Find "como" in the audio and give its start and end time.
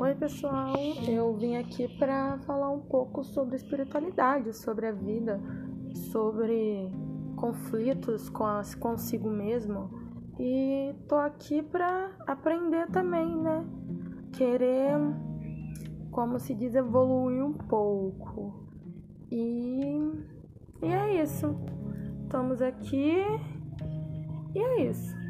16.10-16.38